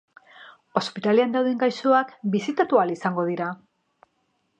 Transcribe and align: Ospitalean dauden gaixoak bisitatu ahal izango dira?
Ospitalean 0.79 1.35
dauden 1.35 1.59
gaixoak 1.63 2.15
bisitatu 2.37 2.81
ahal 2.81 2.95
izango 2.95 3.27
dira? 3.29 3.51